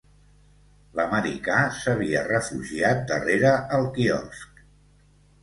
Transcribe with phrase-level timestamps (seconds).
[0.99, 4.67] L'americà s'havia refugiat darrere el quiosc